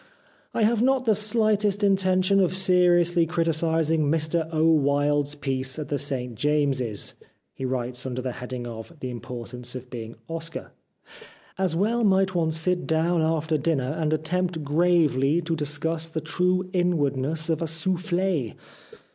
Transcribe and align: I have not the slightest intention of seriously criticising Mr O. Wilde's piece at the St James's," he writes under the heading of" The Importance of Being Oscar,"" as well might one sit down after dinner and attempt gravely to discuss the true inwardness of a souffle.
I 0.55 0.63
have 0.63 0.81
not 0.81 1.05
the 1.05 1.13
slightest 1.13 1.83
intention 1.83 2.39
of 2.39 2.57
seriously 2.57 3.27
criticising 3.27 4.05
Mr 4.09 4.49
O. 4.51 4.65
Wilde's 4.65 5.35
piece 5.35 5.77
at 5.77 5.89
the 5.89 5.99
St 5.99 6.33
James's," 6.33 7.13
he 7.53 7.65
writes 7.65 8.03
under 8.07 8.19
the 8.19 8.31
heading 8.31 8.65
of" 8.65 8.93
The 8.99 9.11
Importance 9.11 9.75
of 9.75 9.91
Being 9.91 10.15
Oscar,"" 10.27 10.71
as 11.65 11.75
well 11.75 12.03
might 12.03 12.33
one 12.33 12.49
sit 12.49 12.87
down 12.87 13.21
after 13.21 13.59
dinner 13.59 13.95
and 13.95 14.11
attempt 14.11 14.63
gravely 14.63 15.39
to 15.41 15.55
discuss 15.55 16.07
the 16.09 16.19
true 16.19 16.67
inwardness 16.73 17.47
of 17.47 17.61
a 17.61 17.67
souffle. 17.67 18.55